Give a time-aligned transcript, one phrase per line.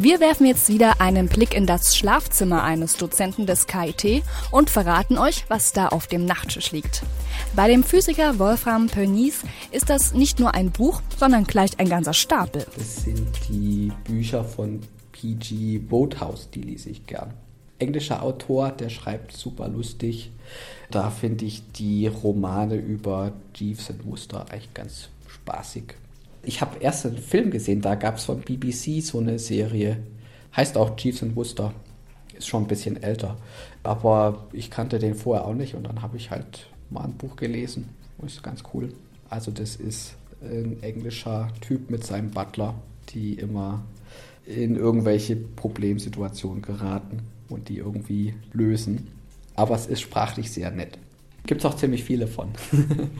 [0.00, 5.18] Wir werfen jetzt wieder einen Blick in das Schlafzimmer eines Dozenten des KIT und verraten
[5.18, 7.02] euch, was da auf dem Nachttisch liegt.
[7.56, 9.42] Bei dem Physiker Wolfram Pernice
[9.72, 12.64] ist das nicht nur ein Buch, sondern gleich ein ganzer Stapel.
[12.76, 15.78] Das sind die Bücher von P.G.
[15.78, 17.34] Boathouse, die lese ich gern.
[17.80, 20.30] Englischer Autor, der schreibt super lustig.
[20.92, 25.96] Da finde ich die Romane über Jeeves und Wooster echt ganz spaßig.
[26.42, 29.98] Ich habe erst einen Film gesehen, da gab es von BBC so eine Serie.
[30.56, 31.72] Heißt auch Jeeves and Wooster.
[32.36, 33.36] Ist schon ein bisschen älter.
[33.82, 37.36] Aber ich kannte den vorher auch nicht und dann habe ich halt mal ein Buch
[37.36, 37.88] gelesen.
[38.24, 38.92] Ist ganz cool.
[39.30, 42.74] Also das ist ein englischer Typ mit seinem Butler,
[43.10, 43.84] die immer
[44.46, 49.08] in irgendwelche Problemsituationen geraten und die irgendwie lösen.
[49.54, 50.98] Aber es ist sprachlich sehr nett.
[51.46, 52.48] Gibt es auch ziemlich viele von.